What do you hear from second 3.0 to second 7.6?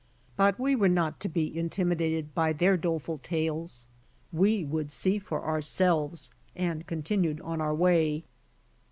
tales. We would see for ourselves and continued